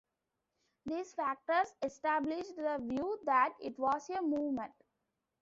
These 0.87 1.13
factors 1.13 1.71
established 1.83 2.55
the 2.55 2.79
view 2.81 3.19
that 3.25 3.53
it 3.59 3.77
was 3.77 4.09
a 4.09 4.19
"movement". 4.23 4.73